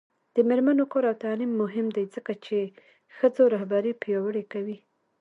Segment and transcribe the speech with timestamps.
[0.35, 2.57] د میرمنو کار او تعلیم مهم دی ځکه چې
[3.17, 4.77] ښځو رهبري پیاوړې کوي.